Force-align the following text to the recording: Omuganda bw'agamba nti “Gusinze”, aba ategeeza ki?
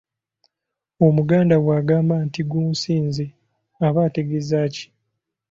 Omuganda 1.05 1.55
bw'agamba 1.63 2.15
nti 2.25 2.41
“Gusinze”, 2.51 3.25
aba 3.87 3.99
ategeeza 4.07 4.59
ki? 4.73 4.85